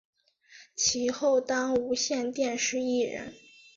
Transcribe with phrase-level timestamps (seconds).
[0.75, 3.35] 其后当无线电视艺人。